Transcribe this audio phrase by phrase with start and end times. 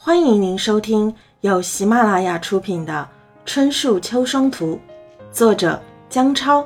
[0.00, 3.10] 欢迎您收听由喜马拉雅出品的
[3.44, 4.80] 《春树秋霜图》，
[5.32, 6.64] 作者姜超，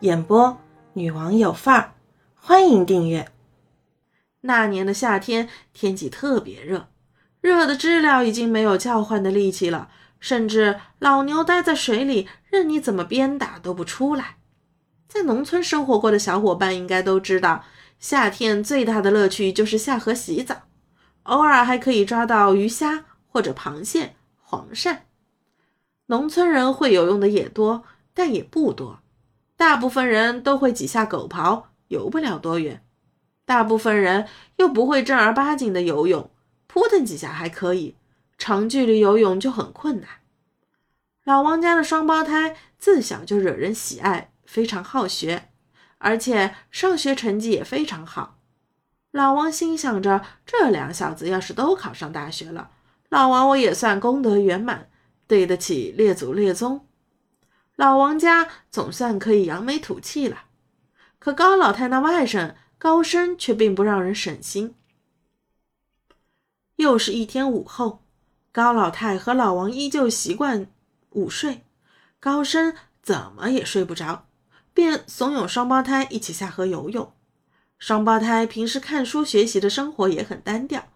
[0.00, 0.56] 演播
[0.94, 1.92] 女王有范儿。
[2.34, 3.28] 欢迎订阅。
[4.40, 6.88] 那年的夏天天气特别热，
[7.42, 14.38] 热的知了已经没有叫唤的力气了，甚至老牛待在水里，任你怎么鞭打都不出来。
[15.06, 17.62] 在农村生活过的小伙伴应该都知道，
[17.98, 20.62] 夏天最大的乐趣就是下河洗澡。
[21.30, 24.98] 偶尔还可以抓到鱼虾或者螃蟹、黄鳝。
[26.06, 28.98] 农村人会游泳的也多，但也不多。
[29.56, 32.78] 大部分人都会几下狗刨，游不了多远；
[33.44, 34.26] 大部分人
[34.56, 36.32] 又不会正儿八经的游泳，
[36.66, 37.94] 扑腾几下还可以，
[38.36, 40.08] 长距离游泳就很困难。
[41.22, 45.50] 老王家的双胞胎自小就惹人喜爱，非常好学，
[45.98, 48.39] 而且上学成绩也非常好。
[49.12, 52.70] 老王心想着，这两小子要是都考上大学了，
[53.08, 54.88] 老王我也算功德圆满，
[55.26, 56.86] 对得起列祖列宗。
[57.74, 60.44] 老王家总算可以扬眉吐气了。
[61.18, 64.74] 可高老太那外甥高升却并不让人省心。
[66.76, 68.04] 又是一天午后，
[68.52, 70.68] 高老太和老王依旧习惯
[71.10, 71.64] 午睡，
[72.20, 74.26] 高升怎么也睡不着，
[74.72, 77.12] 便怂恿双胞胎一起下河游泳。
[77.80, 80.92] 双胞胎平时看书学习的生活也很单调，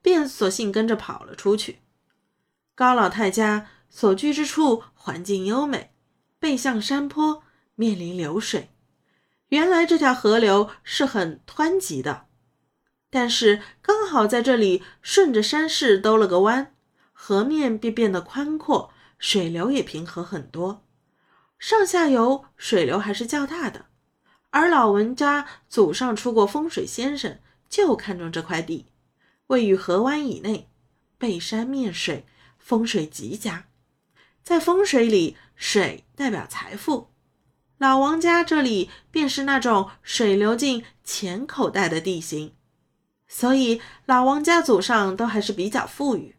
[0.00, 1.80] 便索性跟着跑了出去。
[2.76, 5.92] 高老太家所居之处环境优美，
[6.38, 7.42] 背向山坡，
[7.74, 8.70] 面临流水。
[9.48, 12.26] 原来这条河流是很湍急的，
[13.10, 16.72] 但是刚好在这里顺着山势兜了个弯，
[17.12, 20.86] 河面便变得宽阔，水流也平和很多。
[21.58, 23.86] 上下游水流还是较大的。
[24.50, 28.86] 而老文家祖上出过风水先生，就看中这块地，
[29.48, 30.68] 位于河湾以内，
[31.18, 32.24] 背山面水，
[32.58, 33.66] 风水极佳。
[34.42, 37.10] 在风水里，水代表财富，
[37.76, 42.54] 老王家这里便是那种水流进钱口袋的地形，
[43.26, 46.36] 所以老王家祖上都还是比较富裕。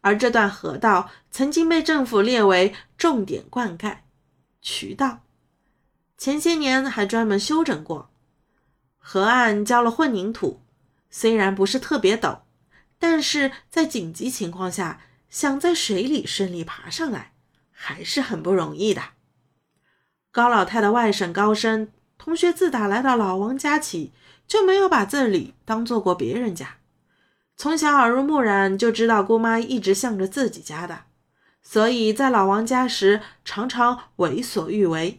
[0.00, 3.98] 而这段河道曾经被政府列为重点灌溉
[4.60, 5.24] 渠道。
[6.22, 8.08] 前些年还专门修整过，
[8.96, 10.62] 河岸浇了混凝土，
[11.10, 12.42] 虽然不是特别陡，
[12.96, 17.32] 但是在紧急情况下，想在水里顺利爬上来，
[17.72, 19.02] 还是很不容易的。
[20.30, 24.12] 高老太的外甥高升同学自打来到老王家起，
[24.46, 26.76] 就没有把这里当做过别人家，
[27.56, 31.00] 从小耳濡目染就知道姑妈一直向着自己家的，
[31.60, 35.18] 所以在老王家时常常为所欲为。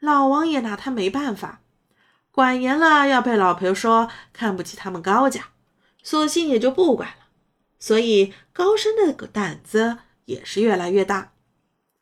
[0.00, 1.60] 老王也拿他没办法，
[2.30, 5.48] 管严了要被老婆说看不起他们高家，
[6.02, 7.26] 索性也就不管了。
[7.80, 11.32] 所以高升的胆子也是越来越大，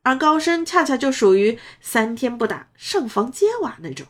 [0.03, 4.07] 而高升恰恰就属于三天不打上房揭瓦那种。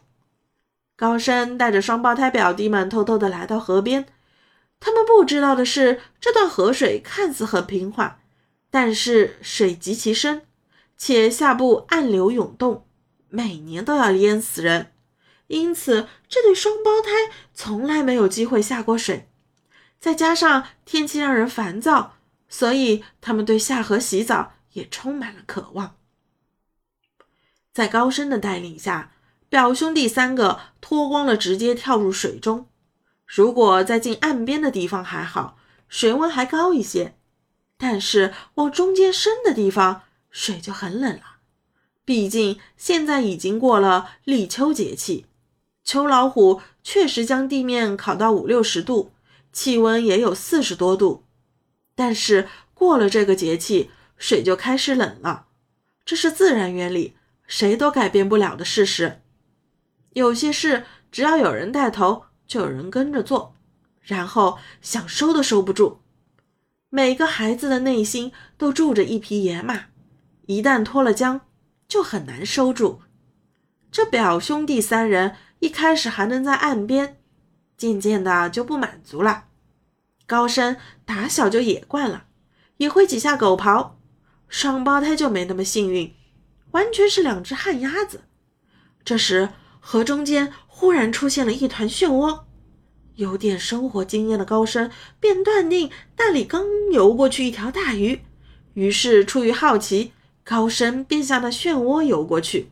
[0.96, 4.06] 高升带着双胞胎表弟们偷偷的来到河边，
[4.80, 8.18] 他们不知道的是，这段河水看似很平缓，
[8.70, 10.42] 但是水极其深，
[10.96, 12.85] 且下部暗流涌动。
[13.28, 14.92] 每年都要淹死人，
[15.48, 17.10] 因此这对双胞胎
[17.52, 19.28] 从来没有机会下过水。
[19.98, 22.16] 再加上天气让人烦躁，
[22.48, 25.96] 所以他们对下河洗澡也充满了渴望。
[27.72, 29.12] 在高升的带领下，
[29.48, 32.68] 表兄弟三个脱光了，直接跳入水中。
[33.26, 37.16] 如果在近岸边的地方还好，水温还高一些，
[37.76, 41.35] 但是往中间深的地方，水就很冷了。
[42.06, 45.26] 毕竟现在已经过了立秋节气，
[45.82, 49.10] 秋老虎确实将地面烤到五六十度，
[49.52, 51.24] 气温也有四十多度。
[51.96, 55.46] 但是过了这个节气，水就开始冷了，
[56.04, 57.16] 这是自然原理，
[57.48, 59.20] 谁都改变不了的事实。
[60.10, 63.56] 有些事只要有人带头，就有人跟着做，
[64.00, 65.98] 然后想收都收不住。
[66.88, 69.86] 每个孩子的内心都住着一匹野马，
[70.46, 71.40] 一旦脱了缰。
[71.88, 73.02] 就很难收住。
[73.90, 77.18] 这表兄弟三人一开始还能在岸边，
[77.76, 79.44] 渐渐的就不满足了。
[80.26, 82.26] 高升打小就野惯了，
[82.78, 83.92] 也会几下狗刨。
[84.48, 86.14] 双胞胎就没那么幸运，
[86.72, 88.22] 完全是两只旱鸭子。
[89.04, 89.50] 这时
[89.80, 92.42] 河中间忽然出现了一团漩涡，
[93.14, 98.20] 有点生活经验的高升便断定那里刚游过去一条大鱼，
[98.74, 100.12] 于是出于好奇。
[100.48, 102.70] 高深便向那漩涡游过去，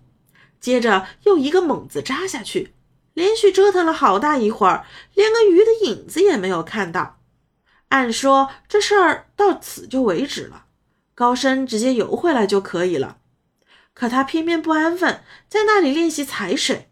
[0.60, 2.72] 接着又一个猛子扎下去，
[3.14, 7.18] 连续折腾了好大一会儿，连个鱼的影子也没有看到。
[7.88, 10.66] 按说这事儿到此就为止了，
[11.16, 13.18] 高深直接游回来就可以了。
[13.92, 16.90] 可他偏偏不安分，在那里练习踩水。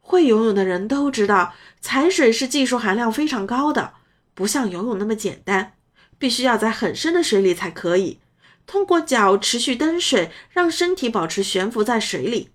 [0.00, 3.94] 会游泳的人都知道，踩水是技术含量非常高的，
[4.34, 5.74] 不像游泳那么简单，
[6.18, 8.18] 必须要在很深的水里才可以。
[8.66, 12.50] 通过脚持续蹬水，让身体保持悬浮在水里。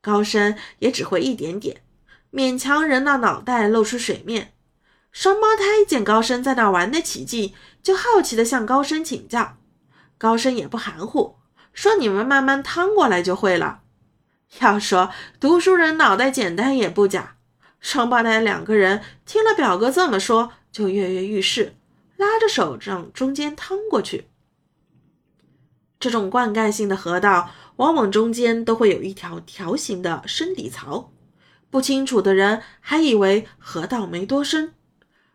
[0.00, 1.82] 高升也只会一点点，
[2.32, 4.52] 勉强人那脑袋露出水面。
[5.12, 9.56] 双胞胎见高升在那玩得起劲，就好奇地向高升请教。
[10.18, 11.36] 高升也不含糊，
[11.72, 13.82] 说：“你们慢慢趟过来就会了。”
[14.60, 15.10] 要说
[15.40, 17.36] 读书人脑袋简单也不假。
[17.80, 21.76] 双胞胎两个人听了表哥这么说，就跃跃欲试，
[22.16, 24.28] 拉着手往中间趟过去。
[26.04, 31.10] 这种灌溉性的河道，往往中间都会有一条条形的深底槽。
[31.70, 34.74] 不清楚的人还以为河道没多深，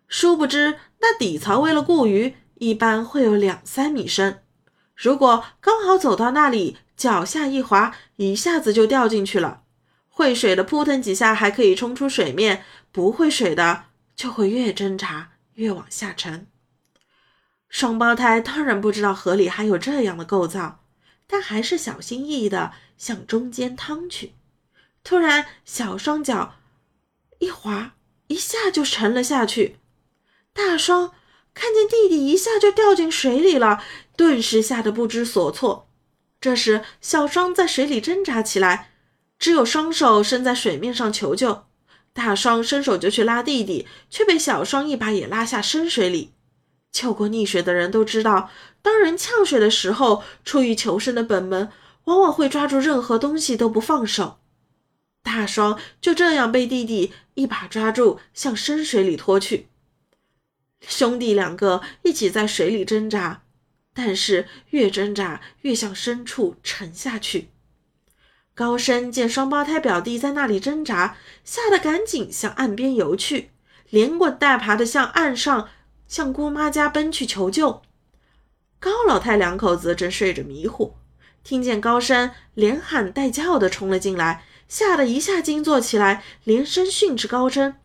[0.07, 4.43] 殊不知那底槽为了固鱼，一般会有两三米深。
[4.95, 9.63] 如果刚好走到那里，脚下一滑，一下子就掉进去了。
[10.07, 13.85] 会水的扑腾几下还可以冲出水面，不会水的
[14.15, 16.45] 就会越挣扎越往下沉。
[17.69, 20.83] 双胞胎当然不知道河里还有这样的构造，
[21.27, 24.33] 但还是小心翼翼地向中间趟去。
[25.03, 26.55] 突然，小双脚
[27.37, 27.93] 一滑，
[28.27, 29.77] 一下就沉了下去。
[30.51, 31.13] 大双
[31.53, 33.81] 看见弟弟一下就掉进水里了，
[34.17, 35.87] 顿时吓得不知所措。
[36.41, 38.91] 这时，小双在水里挣扎起来，
[39.37, 41.65] 只有双手伸在水面上求救。
[42.11, 46.33] 大双伸手就去拉弟弟，却被小双一把也拉下深水里。
[46.91, 48.49] 救过溺水的人都知道，
[48.81, 51.69] 当人呛水的时候，出于求生的本能，
[52.05, 54.39] 往往会抓住任何东西都不放手。
[55.21, 59.67] 大双就这样被弟弟一把抓住，向深水里拖去。
[60.81, 63.43] 兄弟两个一起在水里挣扎，
[63.93, 67.49] 但是越挣扎越向深处沉下去。
[68.55, 73.51] 高升见双胞胎表弟在那里挣扎，吓得赶紧向岸边游去，
[73.89, 75.69] 连滚带爬的向岸上。
[76.09, 77.81] 向姑妈家奔去求救。
[78.79, 80.95] 高老太两口子正睡着迷糊，
[81.43, 87.75] 听见高升连喊带叫的冲了进来，吓得一下惊坐起来，连声训斥高升。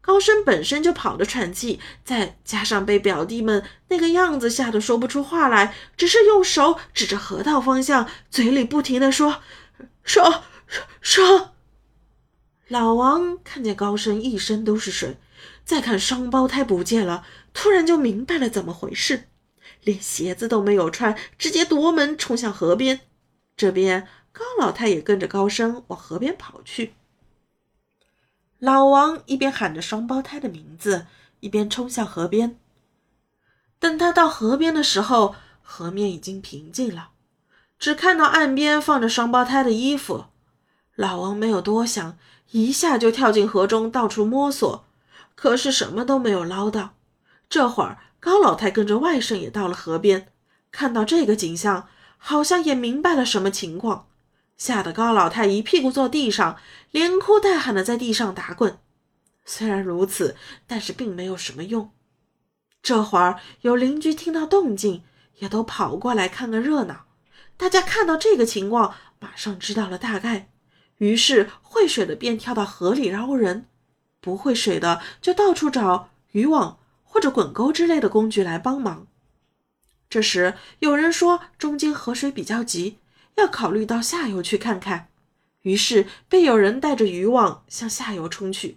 [0.00, 9.40] 高升本身就跑得喘气，再加上被表弟们那个样子吓得说不出话来，只是用手指着河道方向，嘴里不停地说
[10.04, 10.44] ：“说
[11.00, 11.54] 说。”
[12.68, 15.16] 老王看见高升一身都是水。
[15.64, 17.24] 再看双胞胎不见了，
[17.58, 19.30] 突然就明白了怎么回事，
[19.80, 23.00] 连鞋子都没有穿，直接夺门冲向河边。
[23.56, 26.92] 这边高老太也跟着高升往河边跑去。
[28.58, 31.06] 老王一边喊着双胞胎的名字，
[31.40, 32.58] 一边冲向河边。
[33.78, 37.12] 等他到河边的时候，河面已经平静了，
[37.78, 40.26] 只看到岸边放着双胞胎的衣服。
[40.94, 42.18] 老王没有多想，
[42.50, 44.84] 一下就跳进河中，到处摸索。
[45.34, 46.95] 可是什么都没有捞到。
[47.48, 50.32] 这会儿，高老太跟着外甥也到了河边，
[50.70, 51.88] 看到这个景象，
[52.18, 54.08] 好像也明白了什么情况，
[54.56, 56.56] 吓得高老太一屁股坐地上，
[56.90, 58.78] 连哭带喊的在地上打滚。
[59.44, 61.92] 虽然如此，但是并没有什么用。
[62.82, 65.04] 这会儿有邻居听到动静，
[65.38, 67.06] 也都跑过来看个热闹。
[67.56, 70.50] 大家看到这个情况，马上知道了大概，
[70.98, 73.66] 于是会水的便跳到河里捞人。
[74.20, 76.80] 不会水的就到处找渔网
[77.16, 79.06] 或者滚钩之类的工具来帮忙。
[80.10, 82.98] 这时有人说中间河水比较急，
[83.36, 85.08] 要考虑到下游去看看，
[85.62, 88.76] 于是便有人带着渔网向下游冲去。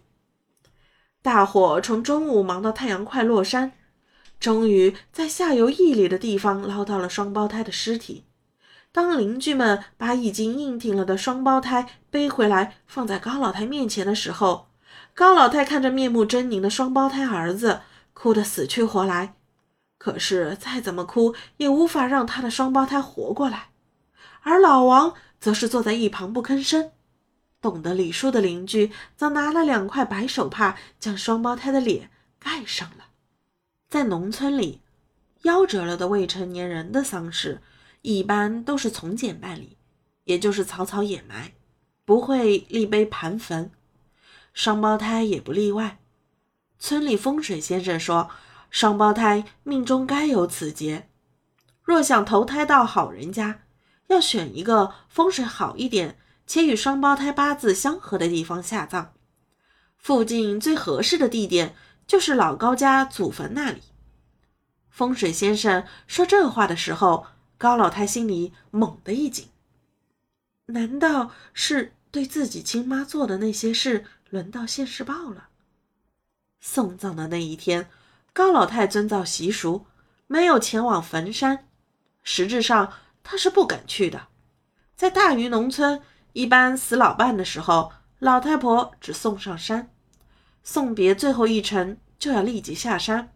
[1.22, 3.74] 大伙从中午忙到太阳快落山，
[4.40, 8.24] 终于在下游一里的地方捞到了双胞胎的尸体。
[8.94, 14.70] 当邻居们把已经硬挺了的双胞胎背回来放在高老太面前的时候，
[15.14, 17.82] 高老太看着面目狰狞的双胞胎儿子，
[18.22, 19.36] 哭得死去活来。
[19.98, 23.70] 可是再怎么哭，也无法让他的双胞胎活过来。
[24.42, 26.92] 而老王则是坐在一旁不吭声。
[27.62, 33.06] 懂得礼数的邻居则拿了两块白手帕，将双胞胎的脸盖上了。
[33.88, 34.82] 在农村里，
[35.44, 37.62] 夭折了的未成年人的丧事，
[38.02, 39.78] 一般都是从简办理，
[40.26, 41.54] 也就是草草掩埋，
[42.04, 43.72] 不会立碑盘坟。
[44.54, 45.99] 双胞胎也不例外。
[46.80, 48.30] 村里风水先生说，
[48.70, 51.10] 双胞胎命中该有此劫。
[51.84, 53.64] 若想投胎到好人家，
[54.08, 56.18] 要选一个风水好一点
[56.48, 59.14] 且与双胞胎八字相合的地方下葬。
[59.98, 61.76] 附近最合适的地点
[62.08, 63.82] 就是老高家祖坟那里。
[64.90, 69.50] 风水先生说这话的时候，高老太心里猛地一紧。
[70.68, 75.49] 难道是对自己亲妈做的那些事轮到现世报了？
[76.60, 77.90] 送葬的那一天，
[78.34, 79.86] 高老太遵照习俗，
[80.28, 81.66] 没有前往坟山。
[82.24, 82.92] 实质上，
[83.24, 84.28] 她是不敢去的。
[84.96, 86.02] 在大余农村，
[86.34, 89.90] 一般死老伴的时候，老太婆只送上山，
[90.64, 93.32] 送别最后一程就要立即下山，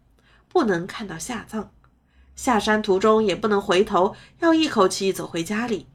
[0.48, 1.72] 不能看到下葬。
[2.36, 5.88] 下山途中也不能回头，要一口气走回家里。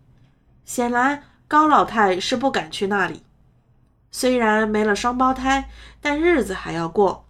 [0.66, 3.24] 显然，高老太是不敢去那里。
[4.12, 5.70] 虽然没了双胞胎，
[6.02, 7.28] 但日子还要过。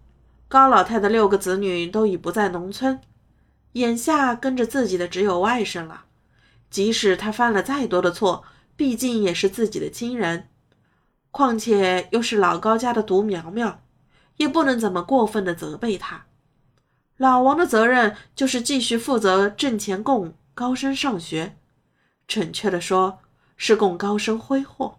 [0.47, 2.99] 高老太的六个子女都已不在农村，
[3.73, 6.05] 眼下跟着自己的只有外甥了。
[6.69, 8.43] 即使他犯了再多的错，
[8.75, 10.49] 毕竟也是自己的亲人，
[11.31, 13.81] 况且又是老高家的独苗苗，
[14.37, 16.25] 也不能怎么过分的责备他。
[17.17, 21.57] 老王的责任就是继续负责挣钱供高升上学，
[22.27, 23.19] 准确的说
[23.57, 24.98] 是供高升挥霍。